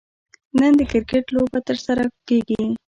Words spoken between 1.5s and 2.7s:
ترسره کیږي